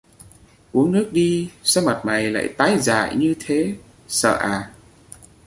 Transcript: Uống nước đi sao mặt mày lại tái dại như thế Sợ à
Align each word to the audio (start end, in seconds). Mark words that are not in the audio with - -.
Uống 0.71 0.91
nước 0.91 1.09
đi 1.11 1.51
sao 1.63 1.83
mặt 1.83 2.01
mày 2.03 2.31
lại 2.31 2.53
tái 2.57 2.77
dại 2.79 3.15
như 3.15 3.35
thế 3.39 3.75
Sợ 4.07 4.33
à 4.37 4.71